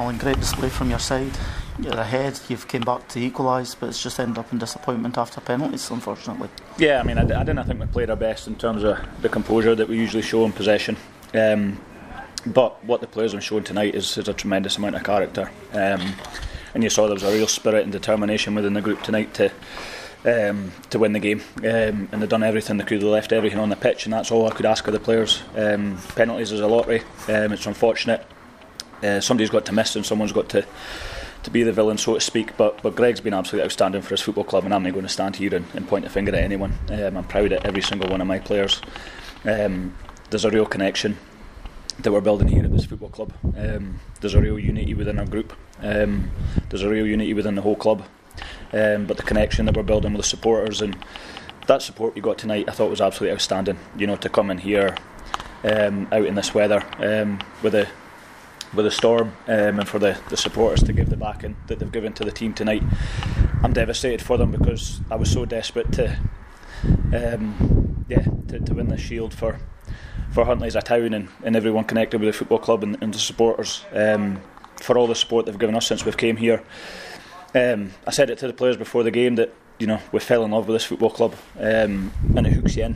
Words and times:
Alan, 0.00 0.16
great 0.16 0.40
display 0.40 0.70
from 0.70 0.88
your 0.88 0.98
side. 0.98 1.30
You're 1.78 1.92
ahead, 1.92 2.40
you've 2.48 2.66
came 2.66 2.80
back 2.80 3.06
to 3.08 3.20
equalise, 3.20 3.74
but 3.74 3.90
it's 3.90 4.02
just 4.02 4.18
ended 4.18 4.38
up 4.38 4.50
in 4.50 4.58
disappointment 4.58 5.18
after 5.18 5.42
penalties, 5.42 5.90
unfortunately. 5.90 6.48
Yeah, 6.78 7.00
I 7.00 7.02
mean, 7.02 7.18
I, 7.18 7.24
I 7.24 7.44
didn't 7.44 7.58
I 7.58 7.64
think 7.64 7.80
we 7.80 7.86
played 7.86 8.08
our 8.08 8.16
best 8.16 8.48
in 8.48 8.56
terms 8.56 8.82
of 8.82 8.98
the 9.20 9.28
composure 9.28 9.74
that 9.74 9.88
we 9.90 9.98
usually 9.98 10.22
show 10.22 10.46
in 10.46 10.52
possession. 10.52 10.96
Um, 11.34 11.78
but 12.46 12.82
what 12.82 13.02
the 13.02 13.06
players 13.08 13.32
have 13.32 13.44
shown 13.44 13.62
tonight 13.62 13.94
is, 13.94 14.16
is 14.16 14.26
a 14.26 14.32
tremendous 14.32 14.78
amount 14.78 14.96
of 14.96 15.04
character. 15.04 15.50
Um, 15.74 16.14
and 16.72 16.82
you 16.82 16.88
saw 16.88 17.04
there 17.04 17.12
was 17.12 17.22
a 17.22 17.30
real 17.30 17.46
spirit 17.46 17.82
and 17.82 17.92
determination 17.92 18.54
within 18.54 18.72
the 18.72 18.80
group 18.80 19.02
tonight 19.02 19.34
to 19.34 19.52
um, 20.24 20.72
to 20.88 20.98
win 20.98 21.12
the 21.12 21.20
game. 21.20 21.42
Um, 21.58 22.08
and 22.10 22.22
they've 22.22 22.28
done 22.28 22.42
everything 22.42 22.78
they 22.78 22.84
could, 22.84 23.02
they 23.02 23.06
left 23.06 23.32
everything 23.32 23.58
on 23.58 23.68
the 23.68 23.76
pitch, 23.76 24.06
and 24.06 24.14
that's 24.14 24.30
all 24.30 24.46
I 24.48 24.52
could 24.54 24.64
ask 24.64 24.86
of 24.86 24.94
the 24.94 25.00
players. 25.00 25.42
Um, 25.54 25.98
penalties 26.14 26.52
is 26.52 26.60
a 26.60 26.66
lottery, 26.66 27.02
um, 27.28 27.52
it's 27.52 27.66
unfortunate. 27.66 28.26
Uh, 29.02 29.20
somebody's 29.20 29.50
got 29.50 29.64
to 29.66 29.72
miss 29.72 29.96
and 29.96 30.04
someone's 30.04 30.32
got 30.32 30.48
to 30.50 30.66
to 31.42 31.50
be 31.50 31.62
the 31.62 31.72
villain, 31.72 31.96
so 31.96 32.14
to 32.14 32.20
speak. 32.20 32.56
But 32.56 32.82
but 32.82 32.94
Greg's 32.96 33.20
been 33.20 33.34
absolutely 33.34 33.64
outstanding 33.64 34.02
for 34.02 34.10
his 34.10 34.20
football 34.20 34.44
club, 34.44 34.64
and 34.64 34.74
I'm 34.74 34.82
not 34.82 34.92
going 34.92 35.06
to 35.06 35.08
stand 35.08 35.36
here 35.36 35.54
and, 35.54 35.66
and 35.74 35.88
point 35.88 36.04
a 36.04 36.10
finger 36.10 36.34
at 36.34 36.42
anyone. 36.42 36.78
Um, 36.90 37.16
I'm 37.16 37.24
proud 37.24 37.52
of 37.52 37.64
every 37.64 37.82
single 37.82 38.10
one 38.10 38.20
of 38.20 38.26
my 38.26 38.38
players. 38.38 38.80
Um, 39.44 39.96
there's 40.30 40.44
a 40.44 40.50
real 40.50 40.66
connection 40.66 41.16
that 41.98 42.12
we're 42.12 42.20
building 42.20 42.48
here 42.48 42.64
at 42.64 42.72
this 42.72 42.84
football 42.86 43.08
club. 43.08 43.32
Um, 43.56 44.00
there's 44.20 44.34
a 44.34 44.40
real 44.40 44.58
unity 44.58 44.94
within 44.94 45.18
our 45.18 45.26
group. 45.26 45.52
Um, 45.82 46.30
there's 46.68 46.82
a 46.82 46.88
real 46.88 47.06
unity 47.06 47.34
within 47.34 47.54
the 47.54 47.62
whole 47.62 47.76
club. 47.76 48.04
Um, 48.72 49.06
but 49.06 49.16
the 49.16 49.22
connection 49.22 49.66
that 49.66 49.76
we're 49.76 49.82
building 49.82 50.12
with 50.12 50.22
the 50.22 50.28
supporters 50.28 50.80
and 50.80 50.96
that 51.66 51.82
support 51.82 52.16
you 52.16 52.22
got 52.22 52.38
tonight, 52.38 52.68
I 52.68 52.72
thought 52.72 52.90
was 52.90 53.00
absolutely 53.00 53.34
outstanding. 53.34 53.78
You 53.96 54.06
know, 54.06 54.16
to 54.16 54.28
come 54.28 54.50
in 54.50 54.58
here 54.58 54.94
um, 55.64 56.08
out 56.12 56.24
in 56.24 56.34
this 56.34 56.54
weather 56.54 56.84
with 57.62 57.74
a 57.74 57.88
with 58.74 58.84
the 58.84 58.90
storm 58.90 59.32
um, 59.46 59.80
and 59.80 59.88
for 59.88 59.98
the, 59.98 60.18
the 60.28 60.36
supporters 60.36 60.82
to 60.84 60.92
give 60.92 61.10
the 61.10 61.16
backing 61.16 61.56
that 61.66 61.78
they've 61.78 61.92
given 61.92 62.12
to 62.14 62.24
the 62.24 62.30
team 62.30 62.54
tonight. 62.54 62.82
I'm 63.62 63.72
devastated 63.72 64.22
for 64.22 64.38
them 64.38 64.50
because 64.50 65.00
I 65.10 65.16
was 65.16 65.30
so 65.30 65.44
desperate 65.44 65.92
to 65.92 66.18
um, 67.12 68.04
yeah 68.08 68.24
to, 68.48 68.60
to 68.60 68.74
win 68.74 68.88
the 68.88 68.96
shield 68.96 69.34
for 69.34 69.58
for 70.32 70.44
Huntly 70.44 70.68
as 70.68 70.76
a 70.76 70.82
town 70.82 71.12
and, 71.12 71.28
and 71.42 71.56
everyone 71.56 71.84
connected 71.84 72.20
with 72.20 72.28
the 72.28 72.38
football 72.38 72.60
club 72.60 72.84
and, 72.84 72.96
and 73.02 73.12
the 73.12 73.18
supporters 73.18 73.84
um, 73.92 74.40
for 74.76 74.96
all 74.96 75.08
the 75.08 75.14
support 75.14 75.46
they've 75.46 75.58
given 75.58 75.74
us 75.74 75.86
since 75.88 76.04
we've 76.04 76.16
came 76.16 76.36
here. 76.36 76.62
Um, 77.52 77.92
I 78.06 78.12
said 78.12 78.30
it 78.30 78.38
to 78.38 78.46
the 78.46 78.52
players 78.52 78.76
before 78.76 79.02
the 79.02 79.10
game 79.10 79.34
that 79.34 79.52
you 79.80 79.88
know 79.88 79.98
we 80.12 80.20
fell 80.20 80.44
in 80.44 80.52
love 80.52 80.68
with 80.68 80.76
this 80.76 80.84
football 80.84 81.10
club 81.10 81.34
um, 81.58 82.12
and 82.36 82.46
it 82.46 82.52
hooks 82.52 82.76
you 82.76 82.84
in 82.84 82.94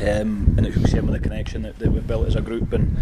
um, 0.00 0.54
and 0.58 0.66
it 0.66 0.74
hooks 0.74 0.92
you 0.92 0.98
in 0.98 1.06
with 1.06 1.14
the 1.14 1.28
connection 1.28 1.62
that, 1.62 1.78
that 1.78 1.90
we've 1.90 2.06
built 2.06 2.26
as 2.26 2.36
a 2.36 2.42
group 2.42 2.72
and 2.74 2.96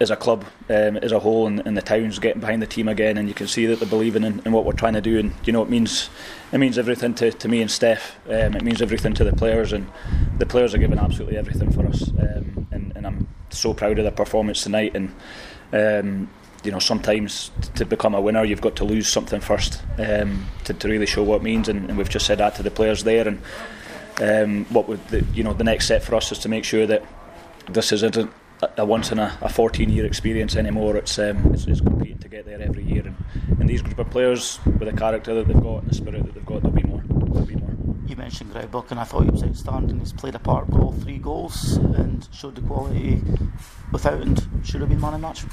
as 0.00 0.10
a 0.10 0.16
club 0.16 0.44
um, 0.70 0.96
as 0.96 1.12
a 1.12 1.18
whole 1.18 1.46
and, 1.46 1.60
and 1.66 1.76
the 1.76 1.82
town's 1.82 2.18
getting 2.18 2.40
behind 2.40 2.62
the 2.62 2.66
team 2.66 2.88
again 2.88 3.18
and 3.18 3.28
you 3.28 3.34
can 3.34 3.46
see 3.46 3.66
that 3.66 3.78
they're 3.78 3.88
believing 3.88 4.24
in, 4.24 4.40
in 4.46 4.52
what 4.52 4.64
we're 4.64 4.72
trying 4.72 4.94
to 4.94 5.00
do 5.00 5.18
and 5.18 5.32
you 5.44 5.52
know 5.52 5.62
it 5.62 5.68
means 5.68 6.08
it 6.52 6.58
means 6.58 6.78
everything 6.78 7.14
to, 7.14 7.30
to 7.30 7.48
me 7.48 7.60
and 7.60 7.70
Steph. 7.70 8.18
Um, 8.26 8.56
it 8.56 8.62
means 8.62 8.80
everything 8.80 9.12
to 9.14 9.24
the 9.24 9.32
players 9.32 9.72
and 9.72 9.86
the 10.38 10.46
players 10.46 10.74
are 10.74 10.78
giving 10.78 10.98
absolutely 10.98 11.36
everything 11.36 11.70
for 11.70 11.86
us. 11.86 12.08
Um, 12.08 12.66
and, 12.72 12.92
and 12.96 13.06
I'm 13.06 13.28
so 13.50 13.74
proud 13.74 13.98
of 13.98 14.04
their 14.04 14.12
performance 14.12 14.62
tonight 14.62 14.96
and 14.96 15.14
um, 15.72 16.30
you 16.64 16.72
know 16.72 16.78
sometimes 16.78 17.50
to 17.74 17.84
become 17.84 18.14
a 18.14 18.20
winner 18.20 18.42
you've 18.42 18.62
got 18.62 18.76
to 18.76 18.84
lose 18.84 19.06
something 19.06 19.40
first 19.40 19.82
um, 19.98 20.46
to, 20.64 20.72
to 20.72 20.88
really 20.88 21.06
show 21.06 21.22
what 21.22 21.36
it 21.36 21.42
means 21.42 21.68
and, 21.68 21.90
and 21.90 21.98
we've 21.98 22.08
just 22.08 22.26
said 22.26 22.38
that 22.38 22.54
to 22.54 22.62
the 22.62 22.70
players 22.70 23.04
there 23.04 23.28
and 23.28 23.42
um, 24.22 24.64
what 24.66 24.88
would 24.88 25.06
the, 25.08 25.24
you 25.34 25.42
know 25.42 25.52
the 25.52 25.64
next 25.64 25.86
step 25.86 26.02
for 26.02 26.14
us 26.14 26.32
is 26.32 26.38
to 26.38 26.48
make 26.48 26.64
sure 26.64 26.86
that 26.86 27.04
this 27.68 27.92
isn't 27.92 28.30
a, 28.76 28.84
once 28.84 29.12
in 29.12 29.18
a, 29.18 29.36
a 29.40 29.48
14 29.48 29.90
year 29.90 30.06
experience 30.06 30.56
anymore 30.56 30.96
it's, 30.96 31.18
um, 31.18 31.52
it's, 31.52 31.66
it's 31.66 31.80
competing 31.80 32.18
to 32.18 32.28
get 32.28 32.44
there 32.46 32.60
every 32.60 32.84
year 32.84 33.02
and, 33.06 33.16
and 33.60 33.68
these 33.68 33.82
group 33.82 33.98
of 33.98 34.10
players 34.10 34.58
with 34.64 34.90
the 34.90 34.92
character 34.92 35.34
that 35.34 35.46
they've 35.46 35.62
got 35.62 35.82
and 35.82 35.90
the 35.90 35.94
spirit 35.94 36.24
that 36.24 36.34
they've 36.34 36.46
got 36.46 36.62
there'll 36.62 36.76
be 36.76 36.82
more 36.84 37.02
there'll 37.06 37.46
be 37.46 37.56
more 37.56 37.70
you 38.10 38.16
mentioned 38.16 38.50
Greg 38.50 38.72
Buck, 38.72 38.90
and 38.90 38.98
I 38.98 39.04
thought 39.04 39.22
he 39.22 39.30
was 39.30 39.44
outstanding. 39.44 40.00
He's 40.00 40.12
played 40.12 40.34
a 40.34 40.40
part, 40.40 40.68
got 40.68 40.80
all 40.80 40.92
three 40.92 41.18
goals, 41.18 41.76
and 41.76 42.28
showed 42.32 42.56
the 42.56 42.60
quality 42.62 43.22
without 43.92 44.20
and 44.20 44.48
should 44.64 44.80
have 44.80 44.90
been 44.90 45.00
man 45.00 45.14
of 45.14 45.20
match. 45.20 45.44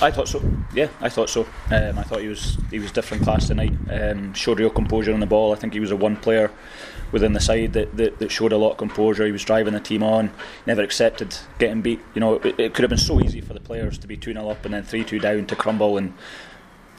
I 0.00 0.10
thought 0.10 0.28
so. 0.28 0.42
Yeah, 0.74 0.88
I 1.00 1.08
thought 1.08 1.30
so. 1.30 1.46
Um, 1.70 1.98
I 1.98 2.02
thought 2.02 2.20
he 2.20 2.28
was 2.28 2.58
he 2.70 2.78
was 2.78 2.92
different 2.92 3.22
class 3.22 3.48
tonight. 3.48 3.72
Um, 3.90 4.34
showed 4.34 4.58
real 4.58 4.70
composure 4.70 5.14
on 5.14 5.20
the 5.20 5.26
ball. 5.26 5.52
I 5.52 5.56
think 5.56 5.72
he 5.72 5.80
was 5.80 5.90
a 5.90 5.96
one 5.96 6.16
player 6.16 6.50
within 7.12 7.34
the 7.34 7.40
side 7.40 7.74
that, 7.74 7.96
that, 7.96 8.18
that 8.18 8.30
showed 8.30 8.52
a 8.52 8.56
lot 8.56 8.72
of 8.72 8.78
composure. 8.78 9.26
He 9.26 9.32
was 9.32 9.44
driving 9.44 9.74
the 9.74 9.80
team 9.80 10.02
on. 10.02 10.30
Never 10.66 10.82
accepted 10.82 11.36
getting 11.58 11.82
beat. 11.82 12.00
You 12.14 12.20
know, 12.20 12.34
it, 12.36 12.58
it 12.58 12.74
could 12.74 12.82
have 12.82 12.90
been 12.90 12.98
so 12.98 13.20
easy 13.20 13.40
for 13.40 13.54
the 13.54 13.60
players 13.60 13.98
to 13.98 14.06
be 14.06 14.16
two 14.16 14.32
0 14.32 14.48
up 14.48 14.64
and 14.64 14.74
then 14.74 14.82
three 14.82 15.04
two 15.04 15.18
down 15.18 15.46
to 15.46 15.56
crumble 15.56 15.98
and. 15.98 16.14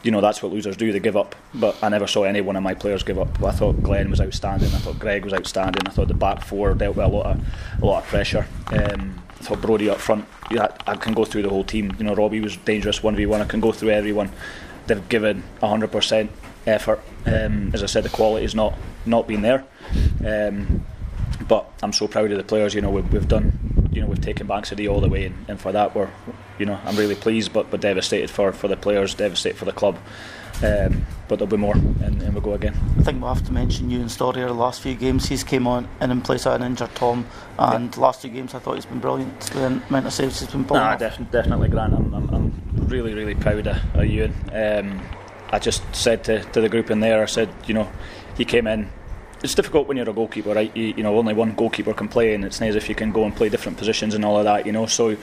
You 0.02 0.10
know 0.10 0.20
that's 0.20 0.42
what 0.42 0.52
losers 0.52 0.76
do. 0.76 0.92
They 0.92 1.00
give 1.00 1.16
up, 1.16 1.34
but 1.54 1.82
I 1.82 1.88
never 1.88 2.06
saw 2.06 2.24
any 2.24 2.42
one 2.42 2.56
of 2.56 2.62
my 2.62 2.74
players 2.74 3.02
give 3.02 3.18
up. 3.18 3.42
I 3.42 3.52
thought 3.52 3.82
Glenn 3.82 4.10
was 4.10 4.20
outstanding. 4.20 4.68
I 4.68 4.76
thought 4.76 4.98
Greg 4.98 5.24
was 5.24 5.32
outstanding. 5.32 5.80
I 5.86 5.90
thought 5.90 6.08
the 6.08 6.12
back 6.12 6.42
four 6.44 6.74
dealt 6.74 6.96
with 6.96 7.06
a 7.06 7.08
lot 7.08 7.24
of 7.24 7.40
a 7.80 7.86
lot 7.86 8.02
of 8.02 8.08
pressure. 8.10 8.46
Um, 8.66 9.23
thought 9.44 9.60
Brody 9.60 9.88
up 9.88 9.98
front, 9.98 10.26
yeah, 10.50 10.68
I 10.86 10.96
can 10.96 11.14
go 11.14 11.24
through 11.24 11.42
the 11.42 11.50
whole 11.50 11.64
team. 11.64 11.94
You 11.98 12.04
know, 12.04 12.14
Robbie 12.14 12.40
was 12.40 12.56
dangerous 12.56 13.00
1v1. 13.00 13.40
I 13.40 13.44
can 13.44 13.60
go 13.60 13.72
through 13.72 13.90
everyone. 13.90 14.30
They've 14.86 15.08
given 15.08 15.44
100% 15.62 16.28
effort. 16.66 17.00
Um, 17.26 17.70
as 17.72 17.82
I 17.82 17.86
said, 17.86 18.04
the 18.04 18.08
quality 18.08 18.42
has 18.42 18.54
not 18.54 18.74
not 19.06 19.28
been 19.28 19.42
there. 19.42 19.64
Um, 20.26 20.84
but 21.46 21.70
I'm 21.82 21.92
so 21.92 22.08
proud 22.08 22.30
of 22.30 22.38
the 22.38 22.44
players. 22.44 22.74
You 22.74 22.80
know, 22.80 22.90
we've, 22.90 23.12
we've 23.12 23.28
done, 23.28 23.88
you 23.92 24.00
know, 24.00 24.06
we've 24.06 24.20
taken 24.20 24.46
Bankside 24.46 24.90
all 24.90 25.00
the 25.00 25.08
way, 25.08 25.26
and, 25.26 25.44
and 25.48 25.60
for 25.60 25.72
that 25.72 25.94
we're, 25.94 26.10
you 26.58 26.66
know, 26.66 26.78
I'm 26.84 26.96
really 26.96 27.14
pleased, 27.14 27.52
but 27.52 27.70
but 27.70 27.80
devastated 27.80 28.30
for 28.30 28.52
for 28.52 28.68
the 28.68 28.76
players, 28.76 29.14
devastated 29.14 29.56
for 29.56 29.64
the 29.64 29.72
club. 29.72 29.98
Um, 30.62 31.04
but 31.26 31.38
there'll 31.38 31.50
be 31.50 31.56
more, 31.56 31.74
and, 31.74 32.22
and 32.22 32.32
we'll 32.32 32.42
go 32.42 32.52
again. 32.52 32.74
I 32.98 33.02
think 33.02 33.20
we'll 33.20 33.34
have 33.34 33.44
to 33.46 33.52
mention 33.52 33.90
you 33.90 34.00
and 34.00 34.08
Storrier 34.08 34.46
the 34.46 34.54
last 34.54 34.82
few 34.82 34.94
games. 34.94 35.26
He's 35.26 35.42
came 35.42 35.66
on 35.66 35.88
in 36.00 36.10
in 36.10 36.20
place 36.20 36.46
of 36.46 36.54
an 36.54 36.62
injured 36.62 36.94
Tom, 36.94 37.26
and 37.58 37.94
yeah. 37.94 38.00
last 38.00 38.22
two 38.22 38.28
games 38.28 38.54
I 38.54 38.60
thought 38.60 38.76
he's 38.76 38.86
been 38.86 39.00
brilliant. 39.00 39.40
The 39.40 39.66
amount 39.66 40.06
of 40.06 40.12
saves 40.12 40.40
he's 40.40 40.50
been 40.50 40.64
pulling. 40.64 40.82
Nah, 40.82 40.96
def- 40.96 41.30
definitely, 41.30 41.68
Grant. 41.68 41.94
I'm, 41.94 42.14
I'm, 42.14 42.34
I'm, 42.34 42.62
really, 42.86 43.14
really 43.14 43.34
proud 43.34 43.66
of, 43.66 43.78
of 43.96 44.06
Ewan. 44.06 44.34
Um, 44.52 45.02
I 45.50 45.58
just 45.58 45.82
said 45.94 46.22
to, 46.24 46.44
to 46.44 46.60
the 46.60 46.68
group 46.68 46.90
in 46.90 47.00
there, 47.00 47.22
I 47.22 47.26
said, 47.26 47.48
you 47.66 47.74
know, 47.74 47.90
he 48.36 48.44
came 48.44 48.66
in 48.66 48.90
it's 49.44 49.54
difficult 49.54 49.86
when 49.86 49.98
you're 49.98 50.08
a 50.08 50.12
goalkeeper, 50.12 50.54
right? 50.54 50.74
You, 50.74 50.94
you, 50.96 51.02
know, 51.02 51.18
only 51.18 51.34
one 51.34 51.54
goalkeeper 51.54 51.92
can 51.92 52.08
play, 52.08 52.34
and 52.34 52.46
it's 52.46 52.62
nice 52.62 52.74
if 52.76 52.88
you 52.88 52.94
can 52.94 53.12
go 53.12 53.24
and 53.24 53.36
play 53.36 53.50
different 53.50 53.76
positions 53.76 54.14
and 54.14 54.24
all 54.24 54.38
of 54.38 54.44
that, 54.44 54.64
you 54.64 54.72
know. 54.72 54.86
So 54.86 55.18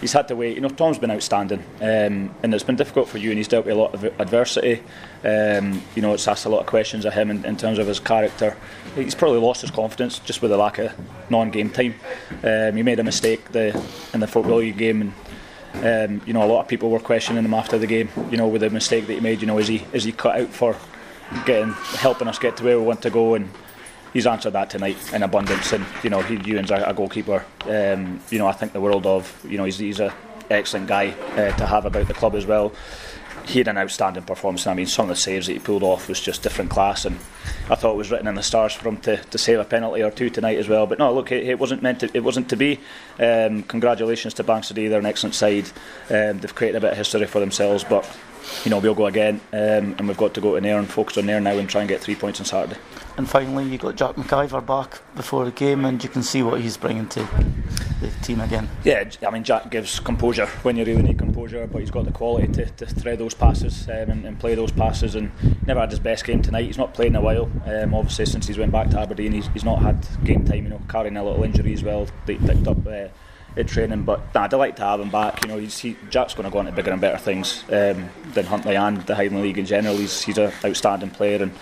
he's 0.00 0.12
had 0.12 0.28
to 0.28 0.36
wait. 0.36 0.54
You 0.54 0.60
know, 0.60 0.68
Tom's 0.68 0.96
been 0.96 1.10
outstanding, 1.10 1.58
um, 1.80 2.32
and 2.44 2.54
it's 2.54 2.62
been 2.62 2.76
difficult 2.76 3.08
for 3.08 3.18
you, 3.18 3.30
and 3.30 3.36
he's 3.36 3.48
dealt 3.48 3.66
with 3.66 3.74
a 3.74 3.78
lot 3.78 3.92
of 3.92 4.04
adversity. 4.20 4.80
Um, 5.24 5.82
you 5.96 6.02
know, 6.02 6.14
it's 6.14 6.28
asked 6.28 6.46
a 6.46 6.48
lot 6.48 6.60
of 6.60 6.66
questions 6.66 7.04
of 7.04 7.14
him 7.14 7.32
in, 7.32 7.44
in, 7.44 7.56
terms 7.56 7.80
of 7.80 7.88
his 7.88 7.98
character. 7.98 8.56
He's 8.94 9.16
probably 9.16 9.40
lost 9.40 9.62
his 9.62 9.72
confidence 9.72 10.20
just 10.20 10.40
with 10.40 10.52
the 10.52 10.56
lack 10.56 10.78
of 10.78 10.92
non-game 11.28 11.70
time. 11.70 11.96
Um, 12.44 12.76
he 12.76 12.84
made 12.84 13.00
a 13.00 13.04
mistake 13.04 13.50
the, 13.50 13.76
in 14.12 14.20
the 14.20 14.28
football 14.28 14.58
league 14.58 14.78
game, 14.78 15.12
and 15.74 16.20
um, 16.20 16.26
you 16.28 16.32
know, 16.32 16.44
a 16.44 16.46
lot 16.46 16.60
of 16.60 16.68
people 16.68 16.90
were 16.90 17.00
questioning 17.00 17.44
him 17.44 17.54
after 17.54 17.76
the 17.76 17.88
game. 17.88 18.08
You 18.30 18.36
know, 18.36 18.46
with 18.46 18.60
the 18.60 18.70
mistake 18.70 19.08
that 19.08 19.14
he 19.14 19.20
made. 19.20 19.40
You 19.40 19.48
know, 19.48 19.58
is 19.58 19.66
he 19.66 19.84
is 19.92 20.04
he 20.04 20.12
cut 20.12 20.40
out 20.40 20.50
for 20.50 20.76
getting 21.44 21.72
helping 21.72 22.28
us 22.28 22.38
get 22.38 22.56
to 22.58 22.62
where 22.62 22.78
we 22.78 22.84
want 22.84 23.02
to 23.02 23.10
go 23.10 23.34
and 23.34 23.50
he's 24.14 24.26
answered 24.26 24.52
that 24.52 24.70
tonight 24.70 24.96
in 25.12 25.22
abundance. 25.22 25.72
And 25.72 25.84
you 26.02 26.08
know, 26.08 26.22
he, 26.22 26.36
Ewan's 26.36 26.70
a, 26.70 26.76
a 26.76 26.94
goalkeeper. 26.94 27.44
Um, 27.64 28.20
you 28.30 28.38
know, 28.38 28.46
I 28.46 28.52
think 28.52 28.72
the 28.72 28.80
world 28.80 29.04
of. 29.04 29.44
You 29.46 29.58
know, 29.58 29.64
he's 29.64 29.78
he's 29.78 30.00
a 30.00 30.14
excellent 30.50 30.86
guy 30.86 31.10
uh, 31.32 31.54
to 31.56 31.66
have 31.66 31.84
about 31.84 32.08
the 32.08 32.14
club 32.14 32.34
as 32.34 32.46
well. 32.46 32.72
He 33.46 33.58
had 33.58 33.68
an 33.68 33.76
outstanding 33.76 34.22
performance. 34.22 34.66
I 34.66 34.72
mean, 34.72 34.86
some 34.86 35.04
of 35.04 35.10
the 35.10 35.20
saves 35.20 35.48
that 35.48 35.52
he 35.52 35.58
pulled 35.58 35.82
off 35.82 36.08
was 36.08 36.18
just 36.18 36.42
different 36.42 36.70
class, 36.70 37.04
and 37.04 37.16
I 37.68 37.74
thought 37.74 37.92
it 37.92 37.98
was 37.98 38.10
written 38.10 38.26
in 38.26 38.36
the 38.36 38.42
stars 38.42 38.72
for 38.72 38.88
him 38.88 38.96
to, 39.02 39.18
to 39.18 39.36
save 39.36 39.58
a 39.58 39.64
penalty 39.64 40.02
or 40.02 40.10
two 40.10 40.30
tonight 40.30 40.56
as 40.56 40.66
well. 40.66 40.86
But 40.86 40.98
no, 40.98 41.12
look, 41.12 41.30
it, 41.30 41.44
it 41.44 41.58
wasn't 41.58 41.82
meant 41.82 42.00
to. 42.00 42.10
It 42.14 42.24
wasn't 42.24 42.48
to 42.50 42.56
be. 42.56 42.80
Um, 43.20 43.62
congratulations 43.64 44.32
to 44.34 44.44
Bankside, 44.44 44.88
they're 44.88 44.98
an 44.98 45.04
excellent 45.04 45.34
side. 45.34 45.66
Um, 46.08 46.38
they've 46.38 46.54
created 46.54 46.78
a 46.78 46.80
bit 46.80 46.92
of 46.92 46.96
history 46.96 47.26
for 47.26 47.40
themselves, 47.40 47.84
but 47.84 48.04
you 48.64 48.70
know 48.70 48.78
we'll 48.78 48.94
go 48.94 49.06
again, 49.06 49.40
um, 49.52 49.94
and 49.98 50.08
we've 50.08 50.16
got 50.16 50.34
to 50.34 50.40
go 50.40 50.54
to 50.54 50.60
there 50.60 50.78
and 50.78 50.88
focus 50.88 51.18
on 51.18 51.26
there 51.26 51.40
now 51.40 51.56
and 51.56 51.68
try 51.68 51.80
and 51.82 51.88
get 51.88 52.00
three 52.00 52.14
points 52.14 52.40
on 52.40 52.46
Saturday. 52.46 52.80
And 53.16 53.28
finally, 53.28 53.64
you 53.64 53.78
got 53.78 53.94
Jack 53.94 54.16
McIver 54.16 54.64
back 54.64 55.00
before 55.14 55.44
the 55.44 55.52
game, 55.52 55.84
and 55.84 56.02
you 56.02 56.08
can 56.08 56.22
see 56.22 56.42
what 56.42 56.60
he's 56.60 56.76
bringing 56.76 57.08
to 57.10 57.28
the 58.00 58.08
team 58.22 58.40
again. 58.40 58.68
Yeah, 58.82 59.08
I 59.26 59.30
mean 59.30 59.44
Jack 59.44 59.70
gives 59.70 60.00
composure 60.00 60.46
when 60.62 60.76
you 60.76 60.84
really 60.84 61.02
need 61.02 61.18
composure, 61.18 61.66
but 61.66 61.78
he's 61.78 61.90
got 61.90 62.06
the 62.06 62.12
quality 62.12 62.48
to, 62.54 62.66
to 62.66 62.86
thread 62.86 63.18
those 63.18 63.34
passes 63.34 63.88
um, 63.88 64.10
and, 64.10 64.24
and, 64.26 64.40
play 64.40 64.54
those 64.54 64.72
passes. 64.72 65.14
And 65.14 65.30
never 65.66 65.80
had 65.80 65.90
his 65.90 66.00
best 66.00 66.24
game 66.24 66.42
tonight. 66.42 66.64
He's 66.64 66.78
not 66.78 66.92
played 66.92 67.08
in 67.08 67.16
a 67.16 67.20
while. 67.20 67.50
Um, 67.66 67.94
obviously, 67.94 68.26
since 68.26 68.46
he's 68.46 68.58
went 68.58 68.72
back 68.72 68.90
to 68.90 69.00
Aberdeen, 69.00 69.32
he's, 69.32 69.46
he's, 69.48 69.64
not 69.64 69.80
had 69.80 70.06
game 70.24 70.44
time. 70.44 70.64
You 70.64 70.70
know, 70.70 70.82
carrying 70.88 71.16
a 71.16 71.24
little 71.24 71.44
injury 71.44 71.72
as 71.72 71.82
well. 71.82 72.08
They 72.26 72.36
picked 72.36 72.66
up. 72.66 72.86
Uh, 72.86 73.08
in 73.56 73.66
training. 73.66 74.02
But 74.02 74.34
nah, 74.34 74.44
I'd 74.44 74.52
like 74.52 74.76
to 74.76 74.82
have 74.82 75.00
him 75.00 75.10
back. 75.10 75.42
You 75.42 75.48
know, 75.48 75.58
he, 75.58 75.96
Jack's 76.10 76.34
going 76.34 76.44
to 76.44 76.50
go 76.50 76.58
on 76.58 76.66
to 76.66 76.72
bigger 76.72 76.92
and 76.92 77.00
better 77.00 77.18
things 77.18 77.64
um, 77.68 78.08
than 78.32 78.46
Huntly 78.46 78.76
and 78.76 79.02
the 79.06 79.14
Highland 79.14 79.42
League 79.42 79.58
in 79.58 79.66
general. 79.66 79.96
He's 79.96 80.22
he's 80.22 80.38
an 80.38 80.52
outstanding 80.64 81.10
player, 81.10 81.42
and 81.42 81.52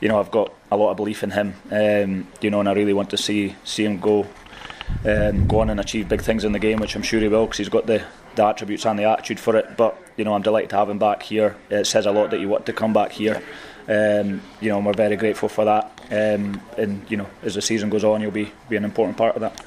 you 0.00 0.08
know 0.08 0.18
I've 0.18 0.30
got 0.30 0.52
a 0.70 0.76
lot 0.76 0.90
of 0.90 0.96
belief 0.96 1.22
in 1.22 1.30
him. 1.30 1.54
Um, 1.70 2.28
you 2.40 2.50
know, 2.50 2.60
and 2.60 2.68
I 2.68 2.72
really 2.72 2.94
want 2.94 3.10
to 3.10 3.16
see 3.16 3.56
see 3.64 3.84
him 3.84 3.98
go. 3.98 4.26
Um, 5.04 5.48
go 5.48 5.60
on 5.60 5.70
and 5.70 5.80
achieve 5.80 6.08
big 6.08 6.22
things 6.22 6.44
in 6.44 6.52
the 6.52 6.60
game, 6.60 6.78
which 6.78 6.94
I'm 6.94 7.02
sure 7.02 7.18
he 7.18 7.26
will, 7.26 7.46
because 7.46 7.58
he's 7.58 7.68
got 7.68 7.86
the 7.86 8.04
the 8.36 8.44
attributes 8.46 8.86
and 8.86 8.96
the 8.96 9.04
attitude 9.04 9.40
for 9.40 9.56
it. 9.56 9.76
But 9.76 10.00
you 10.16 10.24
know, 10.24 10.34
I'm 10.34 10.42
delighted 10.42 10.70
to 10.70 10.76
have 10.76 10.88
him 10.88 10.98
back 10.98 11.24
here. 11.24 11.56
It 11.70 11.86
says 11.86 12.06
a 12.06 12.12
lot 12.12 12.30
that 12.30 12.38
you 12.38 12.48
want 12.48 12.66
to 12.66 12.72
come 12.72 12.92
back 12.92 13.10
here. 13.10 13.42
Um, 13.88 14.42
you 14.60 14.68
know, 14.68 14.78
and 14.78 14.86
we're 14.86 14.92
very 14.92 15.16
grateful 15.16 15.48
for 15.48 15.64
that. 15.64 16.00
Um, 16.10 16.60
and 16.78 17.04
you 17.10 17.16
know, 17.16 17.26
as 17.42 17.54
the 17.54 17.62
season 17.62 17.90
goes 17.90 18.04
on, 18.04 18.20
you'll 18.20 18.30
be 18.30 18.52
be 18.68 18.76
an 18.76 18.84
important 18.84 19.16
part 19.18 19.34
of 19.34 19.40
that. 19.40 19.66